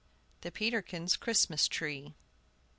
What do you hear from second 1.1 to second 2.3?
CHRISTMAS TREE.